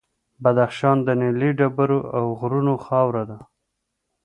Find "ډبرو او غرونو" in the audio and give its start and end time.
1.59-2.73